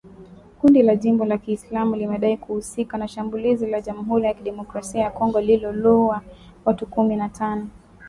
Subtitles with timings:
[0.59, 5.41] Kundi la Jimbo la Kiislamu limedai kuhusika na shambulizi la Jamhuri ya Kidemokrasia ya Kongo
[5.41, 6.21] lililouwa
[6.65, 7.69] watu kumi na tano